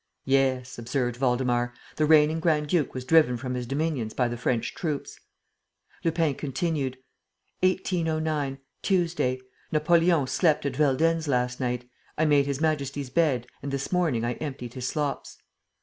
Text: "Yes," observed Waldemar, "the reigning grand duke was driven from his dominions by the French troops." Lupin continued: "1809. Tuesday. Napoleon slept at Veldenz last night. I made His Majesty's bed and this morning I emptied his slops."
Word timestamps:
"Yes," 0.25 0.79
observed 0.79 1.21
Waldemar, 1.21 1.75
"the 1.97 2.07
reigning 2.07 2.39
grand 2.39 2.67
duke 2.69 2.95
was 2.95 3.05
driven 3.05 3.37
from 3.37 3.53
his 3.53 3.67
dominions 3.67 4.15
by 4.15 4.27
the 4.27 4.35
French 4.35 4.73
troops." 4.73 5.19
Lupin 6.03 6.33
continued: 6.33 6.97
"1809. 7.61 8.57
Tuesday. 8.81 9.39
Napoleon 9.71 10.25
slept 10.25 10.65
at 10.65 10.75
Veldenz 10.75 11.27
last 11.27 11.59
night. 11.59 11.87
I 12.17 12.25
made 12.25 12.47
His 12.47 12.59
Majesty's 12.59 13.11
bed 13.11 13.45
and 13.61 13.71
this 13.71 13.91
morning 13.91 14.25
I 14.25 14.33
emptied 14.33 14.73
his 14.73 14.87
slops." 14.87 15.37